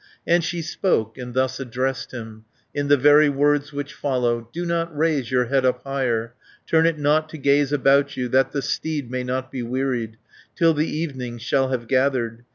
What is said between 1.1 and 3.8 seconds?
and thus addressed him, In the very words